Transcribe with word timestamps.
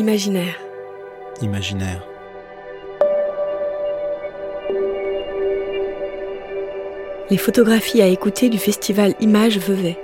Imaginaire. 0.00 0.58
Imaginaire. 1.42 2.02
Les 7.28 7.36
photographies 7.36 8.00
à 8.00 8.06
écouter 8.06 8.48
du 8.48 8.56
festival 8.56 9.14
Images 9.20 9.58
Vevey. 9.58 9.98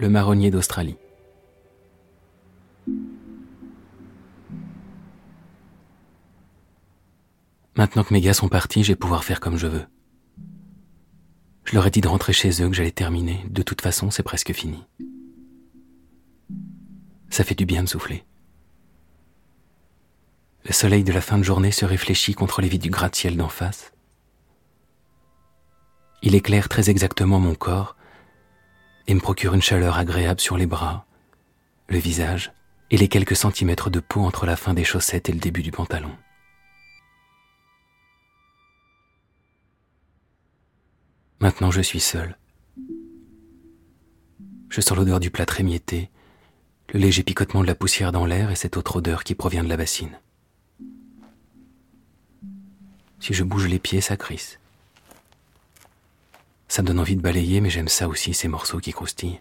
Le 0.00 0.08
marronnier 0.08 0.50
d'Australie. 0.50 0.96
Maintenant 7.76 8.02
que 8.02 8.12
mes 8.12 8.20
gars 8.20 8.34
sont 8.34 8.48
partis, 8.48 8.82
je 8.82 8.88
vais 8.90 8.96
pouvoir 8.96 9.22
faire 9.22 9.38
comme 9.38 9.56
je 9.56 9.68
veux. 9.68 9.86
Je 11.62 11.76
leur 11.76 11.86
ai 11.86 11.90
dit 11.90 12.00
de 12.00 12.08
rentrer 12.08 12.32
chez 12.32 12.60
eux, 12.60 12.68
que 12.68 12.74
j'allais 12.74 12.90
terminer. 12.90 13.44
De 13.48 13.62
toute 13.62 13.82
façon, 13.82 14.10
c'est 14.10 14.24
presque 14.24 14.52
fini. 14.52 14.82
Ça 17.30 17.44
fait 17.44 17.54
du 17.54 17.64
bien 17.64 17.82
de 17.84 17.88
souffler. 17.88 18.24
Le 20.64 20.72
soleil 20.72 21.04
de 21.04 21.12
la 21.12 21.20
fin 21.20 21.38
de 21.38 21.42
journée 21.42 21.72
se 21.72 21.84
réfléchit 21.84 22.34
contre 22.34 22.60
les 22.60 22.68
vides 22.68 22.82
du 22.82 22.90
gratte-ciel 22.90 23.36
d'en 23.36 23.48
face. 23.48 23.92
Il 26.22 26.34
éclaire 26.34 26.68
très 26.68 26.90
exactement 26.90 27.40
mon 27.40 27.54
corps 27.54 27.96
et 29.06 29.14
me 29.14 29.20
procure 29.20 29.54
une 29.54 29.62
chaleur 29.62 29.96
agréable 29.96 30.40
sur 30.40 30.58
les 30.58 30.66
bras, 30.66 31.06
le 31.88 31.98
visage 31.98 32.52
et 32.90 32.98
les 32.98 33.08
quelques 33.08 33.36
centimètres 33.36 33.88
de 33.88 34.00
peau 34.00 34.20
entre 34.20 34.44
la 34.44 34.56
fin 34.56 34.74
des 34.74 34.84
chaussettes 34.84 35.28
et 35.28 35.32
le 35.32 35.38
début 35.38 35.62
du 35.62 35.70
pantalon. 35.70 36.14
Maintenant 41.40 41.70
je 41.70 41.80
suis 41.80 42.00
seul. 42.00 42.36
Je 44.68 44.80
sens 44.80 44.96
l'odeur 44.96 45.20
du 45.20 45.30
plâtre 45.30 45.58
émietté, 45.58 46.10
le 46.92 46.98
léger 46.98 47.22
picotement 47.22 47.62
de 47.62 47.66
la 47.66 47.74
poussière 47.74 48.12
dans 48.12 48.26
l'air 48.26 48.50
et 48.50 48.56
cette 48.56 48.76
autre 48.76 48.96
odeur 48.96 49.22
qui 49.22 49.34
provient 49.34 49.62
de 49.62 49.68
la 49.68 49.76
bassine. 49.76 50.18
Si 53.20 53.34
je 53.34 53.44
bouge 53.44 53.68
les 53.68 53.78
pieds, 53.78 54.00
ça 54.00 54.16
crisse. 54.16 54.58
Ça 56.68 56.82
me 56.82 56.88
donne 56.88 56.98
envie 56.98 57.16
de 57.16 57.20
balayer, 57.20 57.60
mais 57.60 57.70
j'aime 57.70 57.88
ça 57.88 58.08
aussi, 58.08 58.32
ces 58.34 58.48
morceaux 58.48 58.78
qui 58.78 58.92
croustillent. 58.92 59.40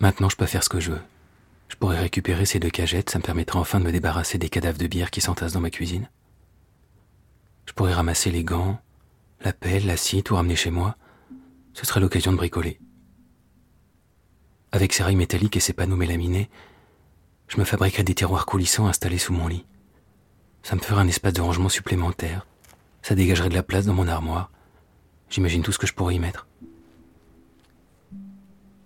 Maintenant, 0.00 0.28
je 0.28 0.36
peux 0.36 0.46
faire 0.46 0.64
ce 0.64 0.68
que 0.68 0.80
je 0.80 0.92
veux. 0.92 1.02
Je 1.68 1.76
pourrais 1.76 1.98
récupérer 1.98 2.46
ces 2.46 2.60
deux 2.60 2.70
cagettes, 2.70 3.10
ça 3.10 3.18
me 3.18 3.24
permettra 3.24 3.58
enfin 3.58 3.80
de 3.80 3.84
me 3.84 3.92
débarrasser 3.92 4.38
des 4.38 4.48
cadavres 4.48 4.78
de 4.78 4.86
bière 4.86 5.10
qui 5.10 5.20
s'entassent 5.20 5.52
dans 5.52 5.60
ma 5.60 5.70
cuisine. 5.70 6.08
Je 7.66 7.72
pourrais 7.72 7.92
ramasser 7.92 8.30
les 8.30 8.44
gants, 8.44 8.80
la 9.40 9.52
pelle, 9.52 9.86
la 9.86 9.96
scie, 9.96 10.22
tout 10.22 10.36
ramener 10.36 10.56
chez 10.56 10.70
moi. 10.70 10.96
Ce 11.74 11.84
serait 11.84 12.00
l'occasion 12.00 12.32
de 12.32 12.36
bricoler. 12.36 12.78
Avec 14.76 14.92
ces 14.92 15.02
rails 15.02 15.16
métalliques 15.16 15.56
et 15.56 15.60
ces 15.60 15.72
panneaux 15.72 15.96
mélaminés, 15.96 16.50
je 17.48 17.58
me 17.58 17.64
fabriquerais 17.64 18.04
des 18.04 18.14
tiroirs 18.14 18.44
coulissants 18.44 18.86
installés 18.86 19.16
sous 19.16 19.32
mon 19.32 19.48
lit. 19.48 19.64
Ça 20.62 20.76
me 20.76 20.82
ferait 20.82 21.00
un 21.00 21.08
espace 21.08 21.32
de 21.32 21.40
rangement 21.40 21.70
supplémentaire. 21.70 22.46
Ça 23.00 23.14
dégagerait 23.14 23.48
de 23.48 23.54
la 23.54 23.62
place 23.62 23.86
dans 23.86 23.94
mon 23.94 24.06
armoire. 24.06 24.50
J'imagine 25.30 25.62
tout 25.62 25.72
ce 25.72 25.78
que 25.78 25.86
je 25.86 25.94
pourrais 25.94 26.16
y 26.16 26.18
mettre. 26.18 26.46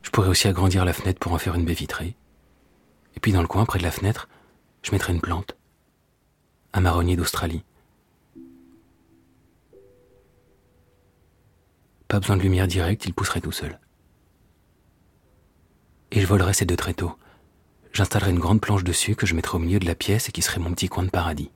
Je 0.03 0.11
pourrais 0.11 0.29
aussi 0.29 0.47
agrandir 0.47 0.85
la 0.85 0.93
fenêtre 0.93 1.19
pour 1.19 1.33
en 1.33 1.39
faire 1.39 1.57
une 1.57 1.65
baie 1.65 1.75
vitrée. 1.75 2.15
Et 3.17 3.21
puis 3.21 3.33
dans 3.33 3.43
le 3.43 3.49
coin, 3.49 3.65
près 3.65 3.81
de 3.81 3.85
la 3.85 3.91
fenêtre, 3.91 4.29
je 4.83 4.93
mettrais 4.93 5.13
une 5.13 5.21
plante. 5.21 5.57
Un 6.73 6.83
marronnier 6.83 7.17
d'Australie. 7.17 7.65
Pas 12.07 12.21
besoin 12.21 12.37
de 12.37 12.43
lumière 12.43 12.69
directe, 12.69 13.07
il 13.07 13.13
pousserait 13.13 13.41
tout 13.41 13.51
seul. 13.51 13.81
Et 16.13 16.21
je 16.21 16.27
volerais 16.27 16.55
ces 16.55 16.65
deux 16.65 16.77
tréteaux. 16.77 17.17
J'installerai 17.93 18.31
une 18.31 18.39
grande 18.39 18.61
planche 18.61 18.85
dessus 18.85 19.17
que 19.17 19.27
je 19.27 19.35
mettrai 19.35 19.57
au 19.57 19.61
milieu 19.61 19.79
de 19.79 19.87
la 19.87 19.95
pièce 19.95 20.29
et 20.29 20.33
qui 20.33 20.43
serait 20.43 20.61
mon 20.61 20.73
petit 20.73 20.89
coin 20.89 21.05
de 21.05 21.11
paradis. 21.11 21.51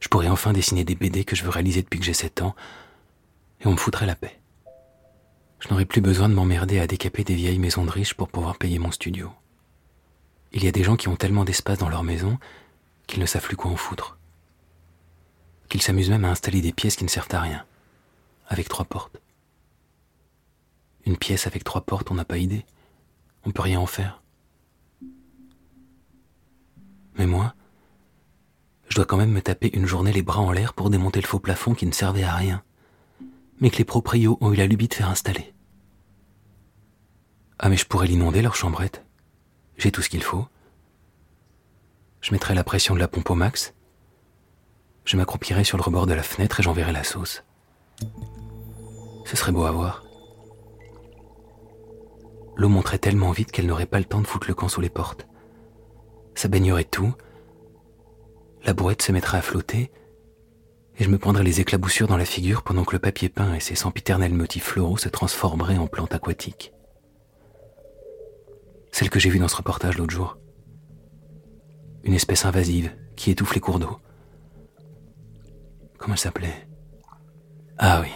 Je 0.00 0.08
pourrais 0.08 0.28
enfin 0.28 0.52
dessiner 0.52 0.84
des 0.84 0.94
BD 0.94 1.24
que 1.24 1.36
je 1.36 1.44
veux 1.44 1.50
réaliser 1.50 1.82
depuis 1.82 1.98
que 1.98 2.06
j'ai 2.06 2.14
7 2.14 2.42
ans, 2.42 2.54
et 3.60 3.66
on 3.66 3.72
me 3.72 3.76
foutrait 3.76 4.06
la 4.06 4.16
paix. 4.16 4.40
Je 5.60 5.68
n'aurais 5.68 5.84
plus 5.84 6.00
besoin 6.00 6.28
de 6.28 6.34
m'emmerder 6.34 6.80
à 6.80 6.86
décaper 6.86 7.22
des 7.22 7.34
vieilles 7.34 7.58
maisons 7.58 7.84
de 7.84 7.90
riches 7.90 8.14
pour 8.14 8.28
pouvoir 8.28 8.56
payer 8.56 8.78
mon 8.78 8.90
studio. 8.90 9.30
Il 10.52 10.64
y 10.64 10.68
a 10.68 10.72
des 10.72 10.82
gens 10.82 10.96
qui 10.96 11.08
ont 11.08 11.16
tellement 11.16 11.44
d'espace 11.44 11.78
dans 11.78 11.90
leur 11.90 12.02
maison 12.02 12.38
qu'ils 13.06 13.20
ne 13.20 13.26
savent 13.26 13.44
plus 13.44 13.56
quoi 13.56 13.70
en 13.70 13.76
foutre. 13.76 14.16
Qu'ils 15.68 15.82
s'amusent 15.82 16.10
même 16.10 16.24
à 16.24 16.30
installer 16.30 16.62
des 16.62 16.72
pièces 16.72 16.96
qui 16.96 17.04
ne 17.04 17.10
servent 17.10 17.32
à 17.32 17.40
rien 17.40 17.64
avec 18.48 18.68
trois 18.68 18.84
portes. 18.84 19.20
Une 21.10 21.16
pièce 21.16 21.48
avec 21.48 21.64
trois 21.64 21.80
portes, 21.80 22.12
on 22.12 22.14
n'a 22.14 22.24
pas 22.24 22.38
idée. 22.38 22.64
On 23.44 23.50
peut 23.50 23.62
rien 23.62 23.80
en 23.80 23.86
faire. 23.86 24.22
Mais 27.16 27.26
moi, 27.26 27.52
je 28.88 28.94
dois 28.94 29.06
quand 29.06 29.16
même 29.16 29.32
me 29.32 29.42
taper 29.42 29.76
une 29.76 29.86
journée 29.86 30.12
les 30.12 30.22
bras 30.22 30.38
en 30.38 30.52
l'air 30.52 30.72
pour 30.72 30.88
démonter 30.88 31.20
le 31.20 31.26
faux 31.26 31.40
plafond 31.40 31.74
qui 31.74 31.84
ne 31.84 31.90
servait 31.90 32.22
à 32.22 32.36
rien, 32.36 32.62
mais 33.58 33.70
que 33.70 33.78
les 33.78 33.84
proprios 33.84 34.38
ont 34.40 34.52
eu 34.52 34.56
la 34.56 34.68
lubie 34.68 34.86
de 34.86 34.94
faire 34.94 35.10
installer. 35.10 35.52
Ah 37.58 37.68
mais 37.68 37.76
je 37.76 37.86
pourrais 37.86 38.06
l'inonder 38.06 38.40
leur 38.40 38.54
chambrette. 38.54 39.04
J'ai 39.78 39.90
tout 39.90 40.02
ce 40.02 40.10
qu'il 40.10 40.22
faut. 40.22 40.46
Je 42.20 42.30
mettrai 42.30 42.54
la 42.54 42.62
pression 42.62 42.94
de 42.94 43.00
la 43.00 43.08
pompe 43.08 43.30
au 43.30 43.34
max. 43.34 43.74
Je 45.04 45.16
m'accroupirai 45.16 45.64
sur 45.64 45.76
le 45.76 45.82
rebord 45.82 46.06
de 46.06 46.14
la 46.14 46.22
fenêtre 46.22 46.60
et 46.60 46.62
j'enverrai 46.62 46.92
la 46.92 47.02
sauce. 47.02 47.42
Ce 49.24 49.36
serait 49.36 49.50
beau 49.50 49.64
à 49.64 49.72
voir. 49.72 50.04
L'eau 52.56 52.68
monterait 52.68 52.98
tellement 52.98 53.30
vite 53.30 53.52
qu'elle 53.52 53.66
n'aurait 53.66 53.86
pas 53.86 53.98
le 53.98 54.04
temps 54.04 54.20
de 54.20 54.26
foutre 54.26 54.48
le 54.48 54.54
camp 54.54 54.68
sous 54.68 54.80
les 54.80 54.90
portes. 54.90 55.26
Ça 56.34 56.48
baignerait 56.48 56.84
tout. 56.84 57.14
La 58.64 58.74
brouette 58.74 59.02
se 59.02 59.12
mettrait 59.12 59.38
à 59.38 59.42
flotter, 59.42 59.90
et 60.98 61.04
je 61.04 61.08
me 61.08 61.18
prendrais 61.18 61.44
les 61.44 61.60
éclaboussures 61.60 62.08
dans 62.08 62.18
la 62.18 62.26
figure 62.26 62.62
pendant 62.62 62.84
que 62.84 62.92
le 62.92 62.98
papier 62.98 63.30
peint 63.30 63.54
et 63.54 63.60
ses 63.60 63.74
sempiternels 63.74 64.34
motifs 64.34 64.64
floraux 64.64 64.98
se 64.98 65.08
transformeraient 65.08 65.78
en 65.78 65.86
plantes 65.86 66.14
aquatiques. 66.14 66.74
Celle 68.92 69.08
que 69.08 69.18
j'ai 69.18 69.30
vue 69.30 69.38
dans 69.38 69.48
ce 69.48 69.56
reportage 69.56 69.96
l'autre 69.96 70.12
jour. 70.12 70.36
Une 72.04 72.14
espèce 72.14 72.44
invasive 72.44 72.94
qui 73.16 73.30
étouffe 73.30 73.54
les 73.54 73.60
cours 73.60 73.78
d'eau. 73.78 73.98
Comment 75.98 76.14
elle 76.14 76.20
s'appelait? 76.20 76.68
Ah 77.78 78.00
oui, 78.02 78.10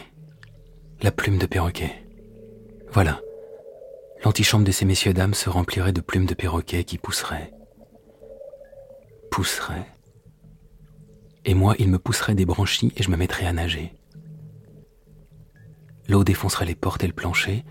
la 1.01 1.11
plume 1.11 1.39
de 1.39 1.47
perroquet. 1.47 2.07
Voilà. 2.93 3.21
L'antichambre 4.25 4.65
de 4.65 4.73
ces 4.73 4.87
messieurs 4.87 5.13
dames 5.13 5.35
se 5.35 5.51
remplirait 5.51 5.93
de 5.93 6.01
plumes 6.01 6.25
de 6.25 6.33
perroquet 6.33 6.85
qui 6.85 6.97
pousseraient. 6.97 7.53
Pousseraient. 9.31 9.87
Et 11.45 11.53
moi, 11.53 11.75
il 11.79 11.91
me 11.91 11.99
pousserait 11.99 12.35
des 12.35 12.47
branchies 12.47 12.91
et 12.97 13.03
je 13.03 13.11
me 13.11 13.19
mettrais 13.19 13.45
à 13.45 13.53
nager. 13.53 13.93
L'eau 16.09 16.25
défoncerait 16.25 16.65
les 16.65 16.75
portes 16.75 17.05
et 17.05 17.07
le 17.07 17.13
plancher, 17.13 17.65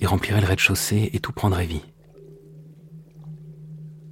et 0.00 0.06
remplirait 0.06 0.42
le 0.42 0.46
rez-de-chaussée 0.46 1.10
et 1.14 1.20
tout 1.20 1.32
prendrait 1.32 1.66
vie. 1.66 1.84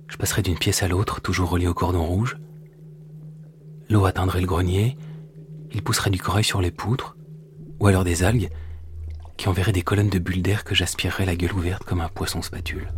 Je 0.09 0.17
passerais 0.17 0.43
d'une 0.43 0.59
pièce 0.59 0.83
à 0.83 0.89
l'autre, 0.89 1.21
toujours 1.21 1.51
relié 1.51 1.67
au 1.67 1.75
cordon 1.75 2.07
rouge. 2.07 2.39
L'eau 3.91 4.07
atteindrait 4.07 4.41
le 4.41 4.47
grenier, 4.47 4.97
il 5.73 5.83
pousserait 5.83 6.11
du 6.11 6.21
corail 6.21 6.45
sur 6.45 6.63
les 6.63 6.71
poutres, 6.71 7.17
ou 7.79 7.89
alors 7.89 8.05
des 8.05 8.23
algues, 8.23 8.49
qui 9.37 9.49
enverraient 9.49 9.73
des 9.73 9.83
colonnes 9.83 10.11
de 10.11 10.19
bulles 10.19 10.43
d'air 10.43 10.65
que 10.65 10.75
j'aspirerais 10.75 11.27
la 11.27 11.37
gueule 11.37 11.53
ouverte 11.53 11.85
comme 11.85 12.01
un 12.01 12.09
poisson 12.09 12.43
spatule. 12.43 12.93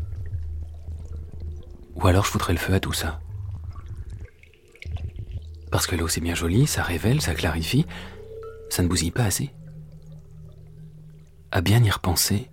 Ou 1.95 2.07
alors 2.07 2.25
je 2.25 2.31
foutrais 2.31 2.53
le 2.53 2.59
feu 2.59 2.75
à 2.75 2.81
tout 2.81 2.93
ça. 2.93 3.21
Parce 5.71 5.87
que 5.87 5.97
l'eau 5.97 6.09
c'est 6.09 6.21
bien 6.21 6.35
joli, 6.35 6.67
ça 6.67 6.83
révèle, 6.83 7.21
ça 7.21 7.35
clarifie, 7.35 7.87
ça 8.71 8.83
ne 8.83 8.89
bousille 8.89 9.11
pas 9.11 9.25
assez. 9.25 9.51
À 11.51 11.61
bien 11.61 11.83
y 11.83 11.91
repenser, 11.91 12.51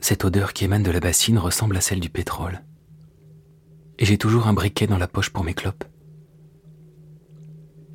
cette 0.00 0.24
odeur 0.24 0.52
qui 0.52 0.64
émane 0.64 0.82
de 0.82 0.90
la 0.90 1.00
bassine 1.00 1.38
ressemble 1.38 1.76
à 1.76 1.80
celle 1.80 2.00
du 2.00 2.10
pétrole. 2.10 2.62
Et 3.98 4.04
j'ai 4.04 4.18
toujours 4.18 4.48
un 4.48 4.52
briquet 4.52 4.86
dans 4.86 4.98
la 4.98 5.08
poche 5.08 5.30
pour 5.30 5.44
mes 5.44 5.54
clopes. 5.54 5.84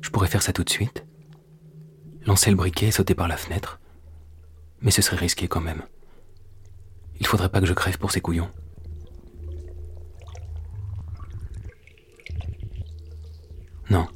Je 0.00 0.10
pourrais 0.10 0.28
faire 0.28 0.42
ça 0.42 0.52
tout 0.52 0.64
de 0.64 0.70
suite 0.70 1.04
lancer 2.26 2.50
le 2.50 2.56
briquet 2.56 2.88
et 2.88 2.90
sauter 2.90 3.14
par 3.14 3.28
la 3.28 3.36
fenêtre. 3.36 3.80
Mais 4.82 4.90
ce 4.90 5.02
serait 5.02 5.16
risqué 5.16 5.48
quand 5.48 5.60
même. 5.60 5.82
Il 7.18 7.26
faudrait 7.26 7.50
pas 7.50 7.60
que 7.60 7.66
je 7.66 7.74
crève 7.74 7.98
pour 7.98 8.12
ces 8.12 8.20
couillons. 8.20 8.50
Non. 13.90 14.06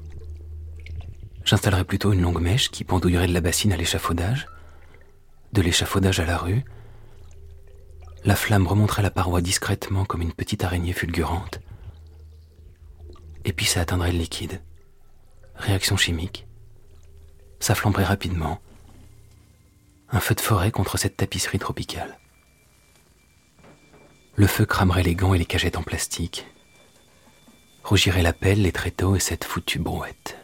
J'installerai 1.45 1.85
plutôt 1.85 2.13
une 2.13 2.23
longue 2.23 2.41
mèche 2.41 2.71
qui 2.71 2.85
pendouillerait 2.85 3.27
de 3.27 3.35
la 3.35 3.41
bassine 3.41 3.73
à 3.73 3.77
l'échafaudage, 3.77 4.47
de 5.53 5.61
l'échafaudage 5.61 6.21
à 6.21 6.25
la 6.25 6.39
rue. 6.39 6.65
La 8.25 8.37
flamme 8.37 8.67
remonterait 8.67 9.03
la 9.03 9.11
paroi 9.11 9.43
discrètement 9.43 10.07
comme 10.07 10.23
une 10.23 10.33
petite 10.33 10.65
araignée 10.65 10.95
fulgurante. 10.95 11.61
Et 13.45 13.53
puis 13.53 13.67
ça 13.67 13.83
atteindrait 13.83 14.13
le 14.13 14.19
liquide. 14.19 14.63
Réaction 15.57 15.99
chimique 15.99 16.47
ça 17.65 17.75
flamberait 17.75 18.05
rapidement. 18.05 18.61
Un 20.15 20.21
feu 20.21 20.37
de 20.37 20.41
forêt 20.41 20.71
contre 20.71 20.97
cette 20.97 21.17
tapisserie 21.17 21.59
tropicale. 21.59 22.21
Le 24.37 24.47
feu 24.47 24.65
cramerait 24.65 25.03
les 25.03 25.17
gants 25.17 25.35
et 25.35 25.39
les 25.39 25.45
cagettes 25.45 25.77
en 25.77 25.83
plastique. 25.83 26.47
Rougirait 27.83 28.23
la 28.23 28.33
pelle, 28.33 28.63
les 28.63 28.71
tréteaux 28.71 29.17
et 29.17 29.21
cette 29.21 29.43
foutue 29.43 29.81
brouette. 29.81 30.39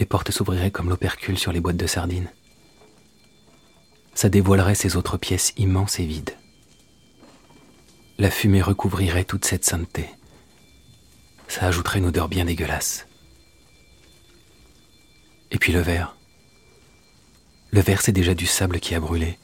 Les 0.00 0.06
portes 0.06 0.32
s'ouvriraient 0.32 0.72
comme 0.72 0.88
l'opercule 0.88 1.38
sur 1.38 1.52
les 1.52 1.60
boîtes 1.60 1.76
de 1.76 1.86
sardines. 1.86 2.32
Ça 4.14 4.28
dévoilerait 4.28 4.74
ces 4.74 4.96
autres 4.96 5.18
pièces 5.18 5.52
immenses 5.56 6.00
et 6.00 6.04
vides. 6.04 6.36
La 8.18 8.32
fumée 8.32 8.60
recouvrirait 8.60 9.24
toute 9.24 9.44
cette 9.44 9.64
sainteté. 9.64 10.10
Ça 11.46 11.66
ajouterait 11.66 12.00
une 12.00 12.06
odeur 12.06 12.28
bien 12.28 12.44
dégueulasse. 12.44 13.06
Et 15.52 15.58
puis 15.58 15.72
le 15.72 15.80
verre. 15.80 16.16
Le 17.72 17.80
verre, 17.80 18.02
c'est 18.02 18.12
déjà 18.12 18.34
du 18.34 18.46
sable 18.46 18.80
qui 18.80 18.94
a 18.94 19.00
brûlé. 19.00 19.38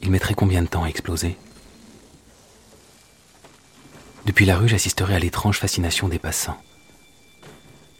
Il 0.00 0.10
mettrait 0.10 0.34
combien 0.34 0.62
de 0.62 0.68
temps 0.68 0.84
à 0.84 0.88
exploser? 0.88 1.36
Depuis 4.24 4.46
la 4.46 4.56
rue, 4.56 4.68
j'assisterai 4.68 5.14
à 5.14 5.18
l'étrange 5.18 5.58
fascination 5.58 6.08
des 6.08 6.18
passants, 6.18 6.60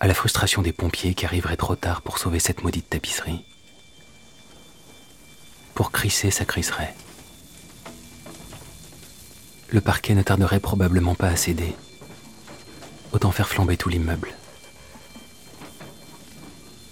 à 0.00 0.06
la 0.06 0.14
frustration 0.14 0.62
des 0.62 0.72
pompiers 0.72 1.14
qui 1.14 1.26
arriveraient 1.26 1.58
trop 1.58 1.76
tard 1.76 2.00
pour 2.00 2.16
sauver 2.16 2.38
cette 2.38 2.62
maudite 2.62 2.88
tapisserie. 2.88 3.44
Pour 5.74 5.92
crisser, 5.92 6.30
ça 6.30 6.46
crisserait. 6.46 6.94
Le 9.68 9.82
parquet 9.82 10.14
ne 10.14 10.22
tarderait 10.22 10.60
probablement 10.60 11.14
pas 11.14 11.28
à 11.28 11.36
céder. 11.36 11.74
Autant 13.12 13.32
faire 13.32 13.48
flamber 13.48 13.76
tout 13.76 13.90
l'immeuble. 13.90 14.34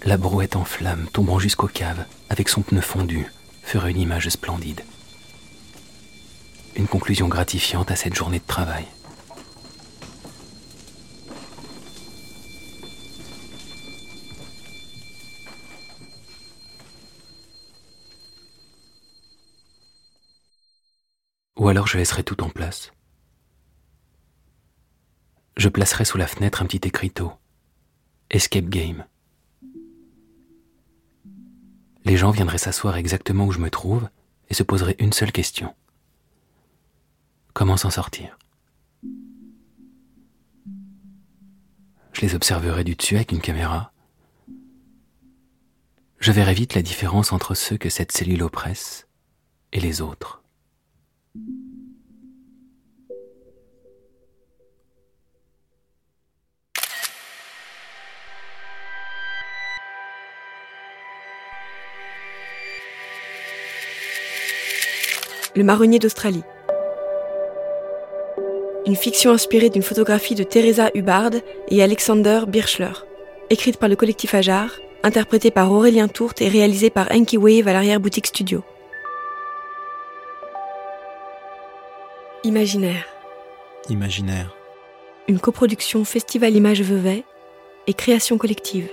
La 0.07 0.19
brouette 0.19 0.55
en 0.55 0.67
flammes, 0.67 1.09
tombant 1.15 1.39
jusqu'aux 1.39 1.67
caves, 1.67 2.05
avec 2.29 2.51
son 2.51 2.61
pneu 2.61 2.83
fondu, 2.83 3.27
ferait 3.63 3.91
une 3.91 4.01
image 4.01 4.29
splendide. 4.29 4.83
Une 6.77 6.87
conclusion 6.87 7.27
gratifiante 7.27 7.91
à 7.91 7.97
cette 7.97 8.15
journée 8.15 8.39
de 8.39 8.45
travail. 8.45 8.85
Ou 21.57 21.69
alors 21.69 21.87
je 21.87 21.97
laisserai 21.97 22.25
tout 22.25 22.43
en 22.43 22.51
place. 22.51 22.93
Je 25.57 25.71
placerai 25.71 26.05
sous 26.05 26.19
la 26.19 26.27
fenêtre 26.27 26.61
un 26.61 26.67
petit 26.67 26.87
écriteau. 26.87 27.33
Escape 28.29 28.69
Game. 28.69 29.07
Les 32.05 32.19
gens 32.19 32.31
viendraient 32.31 32.59
s'asseoir 32.59 32.97
exactement 32.97 33.47
où 33.47 33.53
je 33.53 33.59
me 33.59 33.71
trouve 33.71 34.09
et 34.51 34.55
se 34.55 34.63
poseraient 34.63 34.97
une 34.99 35.13
seule 35.13 35.33
question. 35.33 35.75
Comment 37.55 37.79
s'en 37.79 37.91
sortir? 37.91 38.37
Je 42.13 42.21
les 42.21 42.35
observerai 42.35 42.85
du 42.85 42.95
dessus 42.95 43.17
avec 43.17 43.33
une 43.33 43.41
caméra. 43.41 43.93
Je 46.19 46.31
verrai 46.31 46.55
vite 46.55 46.75
la 46.75 46.83
différence 46.83 47.33
entre 47.33 47.55
ceux 47.55 47.77
que 47.77 47.91
cette 47.91 48.13
cellule 48.13 48.43
oppresse 48.43 49.07
et 49.73 49.81
les 49.81 50.01
autres. 50.01 50.43
Le 65.57 65.63
marronnier 65.63 66.01
d'Australie. 66.01 66.43
Une 68.87 68.97
fiction 68.97 69.31
inspirée 69.31 69.71
d'une 69.71 69.83
photographie 69.83 70.35
de 70.35 70.43
Teresa 70.43 70.91
Hubbard 70.95 71.31
et 71.69 71.81
Alexander 71.81 72.41
Birchler. 72.49 72.93
Écrite 73.51 73.77
par 73.77 73.89
le 73.89 73.95
collectif 73.95 74.35
Ajar, 74.35 74.81
interprétée 75.05 75.53
par 75.53 75.71
Aurélien 75.71 76.09
Tourte 76.09 76.43
et 76.43 76.49
réalisée 76.49 76.91
par 76.91 77.07
Enki 77.13 77.39
Wave 77.39 77.69
à 77.69 77.73
l'arrière-boutique 77.73 78.27
studio. 78.27 78.65
Imaginaire. 82.43 83.07
Imaginaire. 83.89 84.57
Une 85.29 85.39
coproduction 85.39 86.05
Festival 86.05 86.57
Image 86.57 86.83
Vevey 86.83 87.23
et 87.87 87.95
création 87.95 88.39
collective. 88.39 88.89